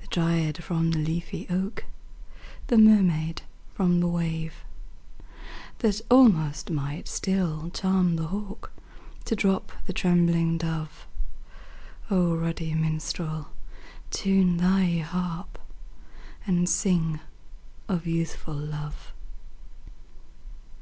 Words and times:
The 0.00 0.06
dryad 0.06 0.64
from 0.64 0.90
the 0.90 0.98
leafy 0.98 1.46
oak, 1.50 1.84
The 2.68 2.78
mermaid 2.78 3.42
from 3.74 4.00
the 4.00 4.06
wave; 4.08 4.64
That 5.80 6.00
almost 6.10 6.70
might 6.70 7.06
still 7.08 7.68
charm 7.68 8.16
the 8.16 8.28
hawk 8.28 8.72
To 9.26 9.36
drop 9.36 9.72
the 9.84 9.92
trembling 9.92 10.56
dove? 10.56 11.06
ruddy 12.08 12.72
minstrel, 12.72 13.48
time 14.10 14.56
thy 14.56 14.96
harp. 15.00 15.58
And 16.46 16.66
sing 16.70 17.20
of 17.86 18.06
Youthful 18.06 18.54
Love 18.56 19.12